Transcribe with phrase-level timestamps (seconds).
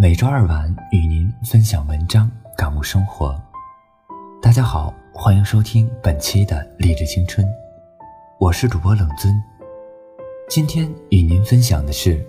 [0.00, 3.38] 每周二晚与您分享文章，感悟生活。
[4.40, 7.46] 大家好，欢迎收听本期的励志青春，
[8.38, 9.38] 我是主播冷尊。
[10.48, 12.26] 今天与您分享的是，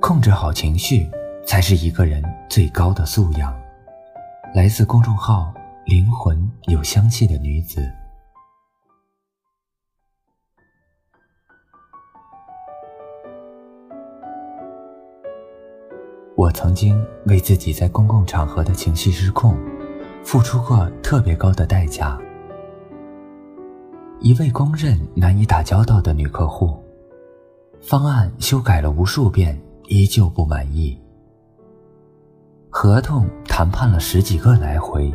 [0.00, 1.10] 控制好情绪
[1.44, 3.52] 才是一个人最高的素养。
[4.54, 5.52] 来自公众号
[5.86, 7.84] “灵魂有香气的女子”。
[16.52, 19.56] 曾经为自己在公共场合的情绪失控，
[20.22, 22.18] 付出过特别高的代价。
[24.20, 26.80] 一位公认难以打交道的女客户，
[27.80, 30.96] 方案修改了无数遍，依旧不满意；
[32.70, 35.12] 合同谈判了十几个来回，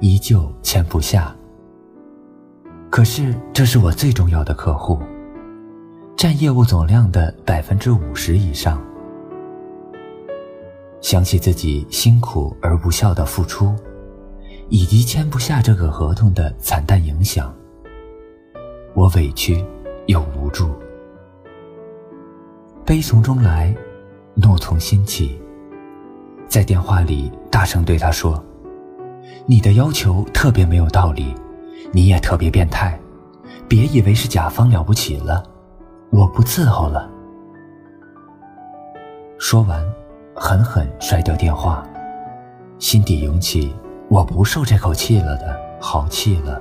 [0.00, 1.34] 依旧签不下。
[2.90, 4.98] 可是这是我最重要的客户，
[6.16, 8.78] 占业务总量的百分之五十以上。
[11.04, 13.76] 想起自己辛苦而无效的付出，
[14.70, 17.54] 以及签不下这个合同的惨淡影响，
[18.94, 19.62] 我委屈
[20.06, 20.70] 又无助，
[22.86, 23.76] 悲从中来，
[24.32, 25.38] 怒从心起，
[26.48, 28.42] 在电话里大声对他说
[29.44, 31.34] ：“你的要求特别没有道理，
[31.92, 32.98] 你也特别变态，
[33.68, 35.44] 别以为是甲方了不起了，
[36.08, 37.10] 我不伺候了。”
[39.38, 39.84] 说完。
[40.36, 41.86] 狠狠摔掉电话，
[42.78, 43.74] 心底涌起
[44.08, 46.60] 我不受这口气了的豪气了。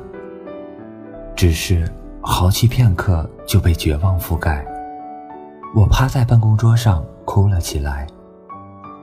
[1.36, 4.64] 只是豪气片刻就被绝望覆盖，
[5.76, 8.06] 我趴在办公桌上哭了起来，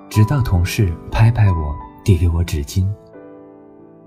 [0.08, 2.86] 直到同事拍拍我，递给我纸巾，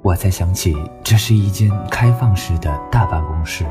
[0.01, 3.65] 我才想起这是一间开放式的大办公室。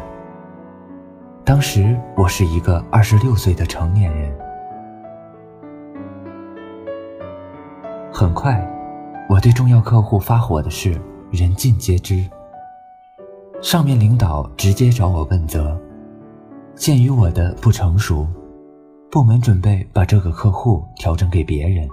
[1.42, 4.41] 当时我是一个二十六岁的成年人。
[8.14, 8.62] 很快，
[9.27, 12.28] 我对重要客户发火的事人尽皆知。
[13.62, 15.81] 上面领导直接找我问责。
[16.75, 18.26] 鉴于我的不成熟，
[19.10, 21.88] 部门准备把这个客户调整给别人。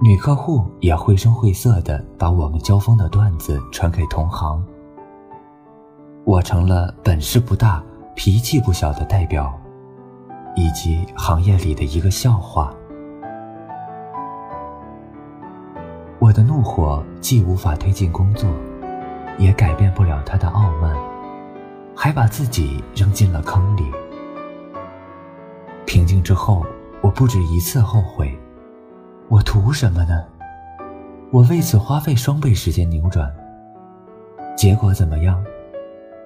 [0.00, 4.64] 女客户也绘声绘色地把我们交锋的段子传给同行。
[6.24, 7.82] 我成了本事不大、
[8.14, 9.52] 脾气不小的代表，
[10.54, 12.72] 以及行业里的一个笑话。
[16.26, 18.50] 我的怒火既无法推进工作，
[19.38, 20.92] 也改变不了他的傲慢，
[21.94, 23.84] 还把自己扔进了坑里。
[25.86, 26.66] 平静之后，
[27.00, 28.36] 我不止一次后悔：
[29.28, 30.24] 我图什么呢？
[31.30, 33.32] 我为此花费双倍时间扭转，
[34.56, 35.40] 结果怎么样？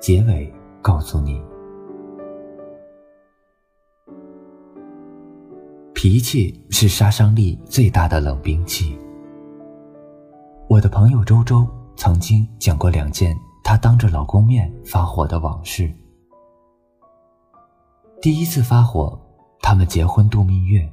[0.01, 0.51] 结尾
[0.81, 1.43] 告诉你：
[5.93, 8.99] 脾气是杀伤力最大的冷兵器。
[10.81, 15.93] 我的朋友周周曾经讲过两件她当着老公面发火的往事。
[18.23, 19.21] 第一次发火，
[19.61, 20.91] 他们结婚度蜜月，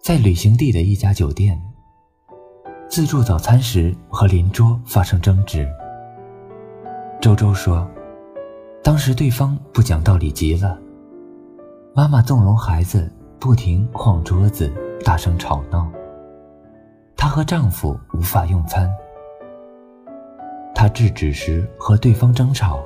[0.00, 1.60] 在旅行地的一家酒店，
[2.88, 5.68] 自助早餐时和邻桌发生争执。
[7.20, 7.86] 周周说，
[8.82, 10.78] 当时对方不讲道理极了，
[11.94, 14.72] 妈妈纵容孩子，不停晃桌子，
[15.04, 15.92] 大声吵闹。
[17.22, 18.90] 她和丈夫无法用餐。
[20.74, 22.82] 她制止时和对方争吵，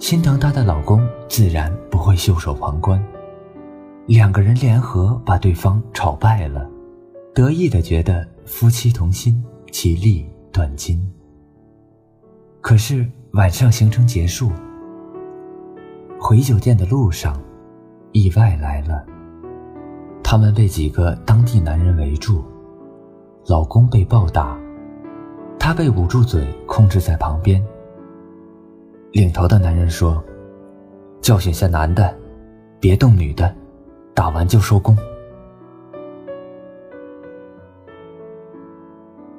[0.00, 3.00] 心疼她的老公自然不会袖手旁观。
[4.06, 6.68] 两个人联合把对方吵败了，
[7.32, 11.00] 得意的觉得夫妻同心，其利断金。
[12.60, 14.50] 可是晚上行程结束，
[16.18, 17.40] 回酒店的路上，
[18.10, 19.06] 意外来了。
[20.30, 22.44] 他们被几个当地男人围住，
[23.48, 24.56] 老公被暴打，
[25.58, 27.60] 她被捂住嘴，控制在旁边。
[29.10, 30.22] 领头的男人说
[31.20, 32.16] ：“教训下男的，
[32.78, 33.52] 别动女的，
[34.14, 34.96] 打完就收工。”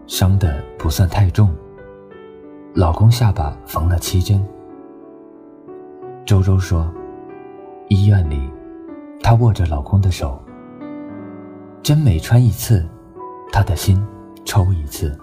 [0.07, 1.50] 伤的不算太重，
[2.74, 4.45] 老公下巴缝了七针。
[6.25, 6.94] 周周说
[7.88, 8.51] ：“医院里，
[9.24, 10.38] 她握着老公的手。”
[11.83, 12.88] 针每穿一次，
[13.51, 14.00] 他的心
[14.45, 15.18] 抽一次。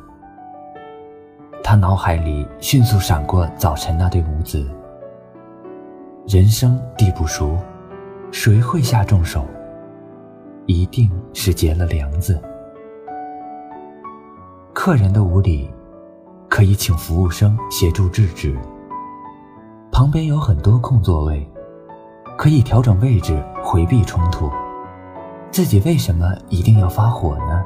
[1.63, 4.69] 他脑海里迅速闪过早晨那对母子。
[6.27, 7.57] 人生地不熟，
[8.33, 9.47] 谁会下重手？
[10.67, 12.41] 一定是结了梁子。
[14.75, 15.71] 客人的无理，
[16.49, 18.57] 可以请服务生协助制止。
[19.93, 21.49] 旁边有很多空座位，
[22.37, 24.51] 可以调整位置回避冲突。
[25.51, 27.65] 自己为什么一定要发火呢？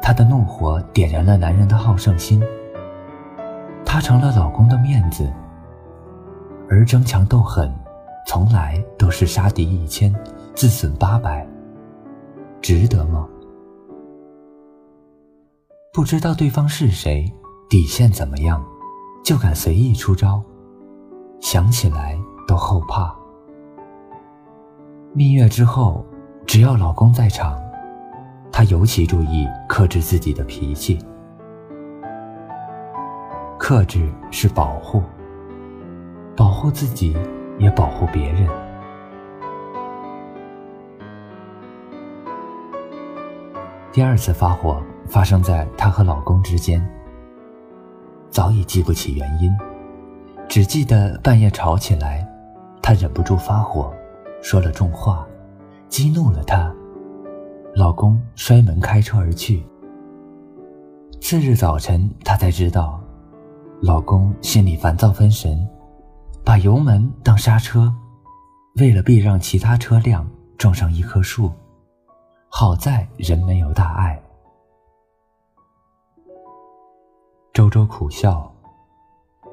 [0.00, 2.42] 她的怒火点燃了男人的好胜心，
[3.84, 5.32] 她成了老公的面子，
[6.68, 7.72] 而争强斗狠，
[8.26, 10.14] 从来都是杀敌一千，
[10.54, 11.46] 自损八百，
[12.60, 13.26] 值得吗？
[15.92, 17.30] 不知道对方是谁，
[17.68, 18.64] 底线怎么样，
[19.24, 20.42] 就敢随意出招，
[21.40, 22.16] 想起来
[22.46, 23.19] 都后怕。
[25.12, 26.06] 蜜月之后，
[26.46, 27.60] 只要老公在场，
[28.52, 30.98] 她尤其注意克制自己的脾气。
[33.58, 35.02] 克制是保护，
[36.36, 37.16] 保护自己
[37.58, 38.48] 也保护别人。
[43.90, 46.80] 第二次发火发生在她和老公之间，
[48.28, 49.52] 早已记不起原因，
[50.48, 52.24] 只记得半夜吵起来，
[52.80, 53.92] 她忍不住发火，
[54.42, 55.26] 说了重话，
[55.88, 56.74] 激怒了他，
[57.74, 59.62] 老公摔门开车而去。
[61.20, 63.00] 次日早晨，她才知道，
[63.82, 65.68] 老公心里烦躁分神，
[66.44, 67.94] 把油门当刹车，
[68.76, 70.26] 为了避让其他车辆，
[70.56, 71.52] 撞上一棵树。
[72.48, 74.20] 好在人没有大碍。
[77.52, 78.52] 周周苦笑，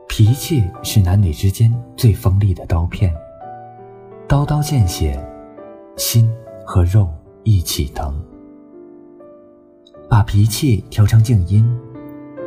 [0.07, 3.13] 脾气是男女之间最锋利的刀片，
[4.27, 5.17] 刀刀见血，
[5.95, 6.29] 心
[6.65, 7.07] 和肉
[7.43, 8.13] 一起疼。
[10.09, 11.65] 把脾气调成静音，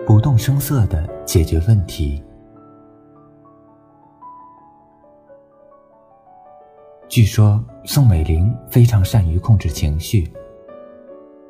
[0.06, 2.22] 不动声色的解决问题。
[7.08, 10.30] 据说宋美龄非常善于控制情绪。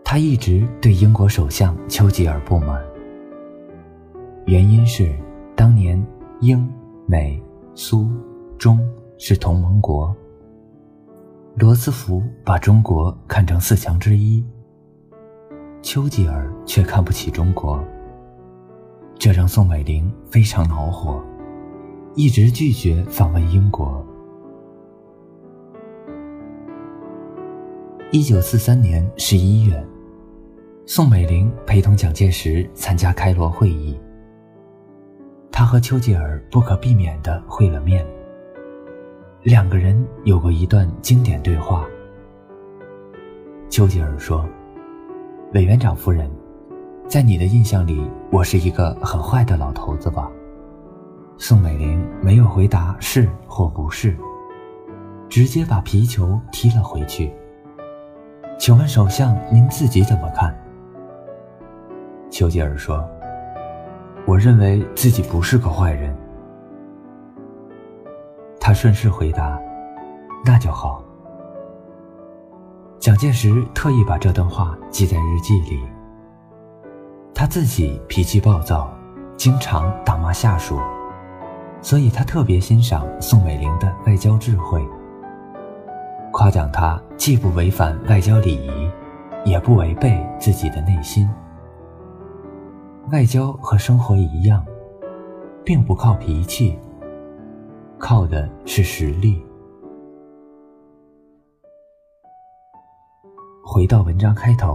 [0.04, 2.80] 她一直对英国首相丘吉尔不满，
[4.46, 5.12] 原因是
[5.56, 6.00] 当年
[6.40, 6.72] 英、
[7.06, 7.42] 美、
[7.74, 8.08] 苏、
[8.56, 8.80] 中
[9.22, 10.16] 是同盟国，
[11.54, 14.42] 罗斯福把中国看成四强之一，
[15.82, 17.84] 丘吉尔却看不起中国，
[19.18, 21.22] 这让宋美龄非常恼火，
[22.14, 24.02] 一直拒绝访问英国。
[28.12, 29.86] 一九四三年十一月。
[30.86, 34.00] 宋美龄陪同蒋介石参加开罗会议，
[35.52, 38.04] 她和丘吉尔不可避免地会了面。
[39.42, 41.86] 两个人有过一段经典对话。
[43.70, 44.46] 丘吉尔说
[45.54, 46.30] ：“委员长夫人，
[47.08, 50.30] 在你的印象里，我是一个很坏的老头子吧？”
[51.38, 54.14] 宋美龄没有回答是或不是，
[55.26, 57.32] 直接把皮球踢了回去。
[58.58, 60.54] 请问首相，您自己怎么看？
[62.28, 63.02] 丘吉尔说
[64.28, 66.14] ：“我认为自己不是个坏人。”
[68.60, 69.58] 他顺势回答
[70.44, 71.02] ：“那就好。”
[73.00, 75.80] 蒋介石特意把这段话记在日记里。
[77.34, 78.92] 他自己脾气暴躁，
[79.34, 80.78] 经常打骂下属，
[81.80, 84.86] 所以他特别欣赏宋美龄的外交智慧，
[86.30, 88.90] 夸奖她既不违反外交礼仪，
[89.46, 91.26] 也不违背自己的内心。
[93.10, 94.62] 外交和生活一样，
[95.64, 96.78] 并不靠脾气，
[98.00, 99.44] 靠的是实力。
[103.62, 104.74] 回到文章开头，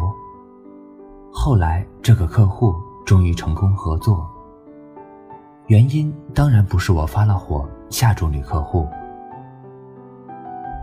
[1.33, 4.29] 后来这个客户终于成功合作，
[5.65, 8.87] 原因当然不是我发了火吓住女客户。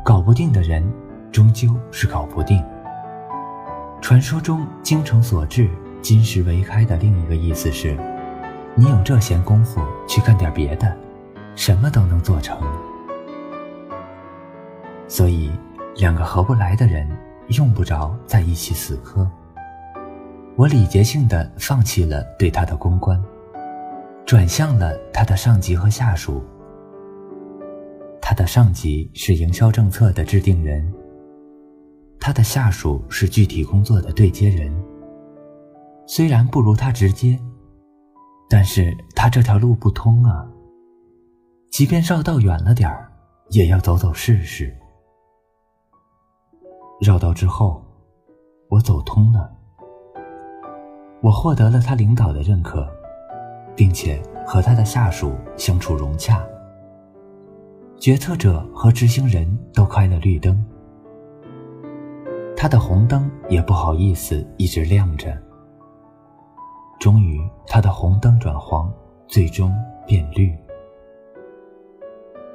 [0.04, 0.84] 搞不定的人，
[1.30, 2.62] 终究是搞不定。
[4.00, 5.70] 传说中精诚所至。
[6.02, 7.96] 金石为开的另一个意思是，
[8.74, 10.96] 你有这闲工夫去干点别的，
[11.54, 12.58] 什么都能做成。
[15.08, 15.50] 所以，
[15.96, 17.06] 两个合不来的人
[17.48, 19.30] 用不着在一起死磕。
[20.56, 23.22] 我礼节性的放弃了对他的公关，
[24.24, 26.42] 转向了他的上级和下属。
[28.20, 30.90] 他的上级是营销政策的制定人，
[32.20, 34.72] 他的下属是具体工作的对接人。
[36.06, 37.38] 虽然不如他直接，
[38.48, 40.46] 但是他这条路不通啊。
[41.72, 43.10] 即便绕道远了点儿，
[43.48, 44.76] 也要走走试试。
[47.00, 47.82] 绕道之后，
[48.68, 49.50] 我走通了，
[51.22, 52.86] 我获得了他领导的认可，
[53.74, 56.44] 并且和他的下属相处融洽。
[57.98, 60.62] 决策者和执行人都开了绿灯，
[62.54, 65.34] 他的红灯也不好意思一直亮着。
[67.00, 68.92] 终于，他的红灯转黄，
[69.26, 69.74] 最终
[70.06, 70.54] 变绿。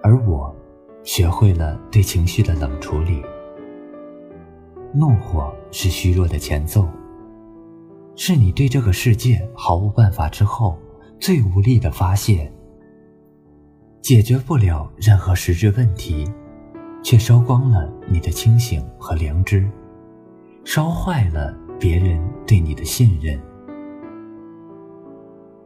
[0.07, 0.55] 而我，
[1.03, 3.21] 学会了对情绪的冷处理。
[4.93, 6.87] 怒火是虚弱的前奏，
[8.15, 10.79] 是你对这个世界毫无办法之后
[11.19, 12.49] 最无力的发泄。
[14.01, 16.25] 解决不了任何实质问题，
[17.03, 19.69] 却烧光了你的清醒和良知，
[20.63, 23.37] 烧坏了别人对你的信任。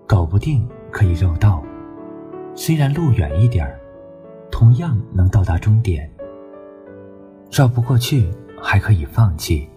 [0.08, 1.64] 搞不定可以绕道，
[2.56, 3.80] 虽然路远一点儿，
[4.52, 6.10] 同样能到达终点。
[7.52, 8.30] 绕不过去
[8.62, 9.68] 还可以放弃，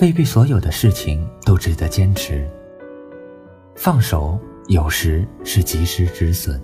[0.00, 2.48] 未必所有的事情都值得坚持。
[3.74, 6.60] 放手有时是及时止损，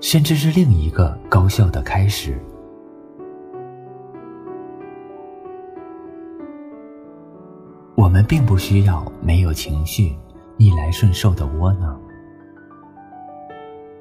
[0.00, 2.38] 甚至是另一个高效的开始。
[7.96, 10.14] 我们并不需要没有情绪、
[10.56, 12.00] 逆来顺受的窝囊，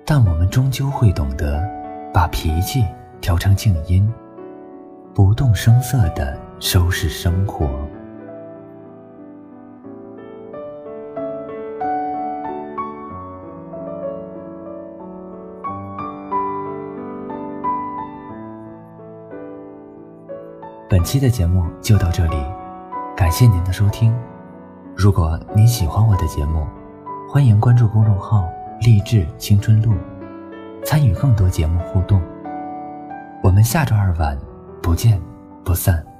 [0.05, 1.63] 但我们终究会懂得
[2.13, 2.85] 把脾气
[3.19, 4.07] 调成静音。
[5.15, 7.67] 不动声色的收拾生活。
[20.89, 22.35] 本期的节目就到这里，
[23.15, 24.11] 感谢您的收听。
[24.95, 26.65] 如果您喜欢我的节目，
[27.29, 28.47] 欢迎关注公众号
[28.81, 29.93] “励志青春路”，
[30.85, 32.21] 参与更多节目互动。
[33.43, 34.53] 我们下周二晚。
[34.83, 35.17] 不见
[35.63, 36.12] 不散。